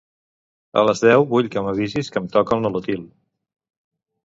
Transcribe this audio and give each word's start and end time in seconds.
A 0.81 0.83
les 0.87 1.03
deu 1.07 1.25
vull 1.33 1.51
que 1.57 1.63
m'avisis 1.67 2.11
que 2.17 2.21
em 2.23 2.33
toca 2.39 2.59
el 2.59 2.67
Nolotil. 2.67 3.07